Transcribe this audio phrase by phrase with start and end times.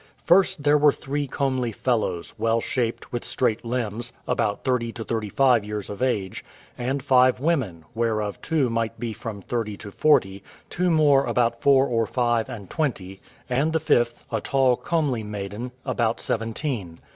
[0.23, 5.29] First, there were three comely fellows, well shaped, with straight limbs, about thirty to thirty
[5.29, 6.43] five years of age;
[6.75, 10.41] and five women, whereof two might be from thirty to forty,
[10.71, 15.71] two more about four or five and twenty; and the fifth, a tall, comely maiden,
[15.85, 16.99] about seventeen.